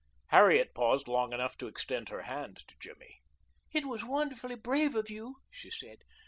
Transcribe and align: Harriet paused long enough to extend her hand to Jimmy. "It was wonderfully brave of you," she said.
Harriet 0.29 0.73
paused 0.73 1.07
long 1.07 1.31
enough 1.31 1.55
to 1.55 1.67
extend 1.67 2.09
her 2.09 2.23
hand 2.23 2.63
to 2.67 2.73
Jimmy. 2.79 3.21
"It 3.71 3.85
was 3.85 4.03
wonderfully 4.03 4.55
brave 4.55 4.95
of 4.95 5.11
you," 5.11 5.35
she 5.51 5.69
said. 5.69 5.99